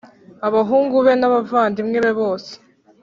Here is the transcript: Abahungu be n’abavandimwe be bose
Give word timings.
Abahungu 0.47 0.97
be 1.05 1.13
n’abavandimwe 1.17 1.97
be 2.05 2.11
bose 2.19 2.51